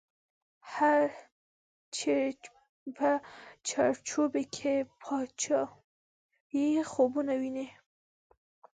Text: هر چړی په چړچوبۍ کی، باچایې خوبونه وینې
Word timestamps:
هر 0.73 1.03
چړی 1.97 2.31
په 2.97 3.09
چړچوبۍ 3.67 4.45
کی، 4.55 4.73
باچایې 5.01 6.83
خوبونه 6.91 7.33
وینې 7.41 7.67